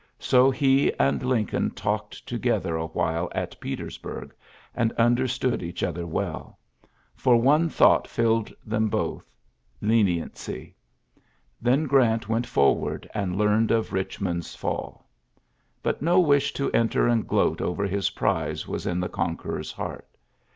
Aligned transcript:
So 0.17 0.49
he 0.49 0.91
and 0.97 1.21
Lincoln 1.21 1.69
talked 1.69 2.25
together 2.27 2.75
awhile 2.75 3.29
at 3.35 3.59
Petersburg, 3.59 4.33
and 4.73 4.91
understood 4.93 5.61
each 5.61 5.83
other 5.83 6.07
well; 6.07 6.57
for 7.13 7.37
one 7.39 7.69
thought 7.69 8.07
filled 8.07 8.51
them 8.65 8.87
both,— 8.87 9.31
leniency. 9.91 10.73
Then 11.61 11.85
Grant 11.85 12.27
went 12.27 12.47
forward, 12.47 13.07
and 13.13 13.35
learned 13.37 13.69
of 13.69 13.89
Eichmond's 13.91 14.55
fall. 14.55 15.07
But 15.83 16.01
no 16.01 16.19
wish 16.19 16.51
to 16.53 16.71
enter 16.71 17.07
and 17.07 17.27
gloat 17.27 17.61
over 17.61 17.85
his 17.85 18.09
prize 18.09 18.67
was 18.67 18.87
in 18.87 18.99
the 18.99 19.07
conqueror's 19.07 19.71
heart. 19.71 20.07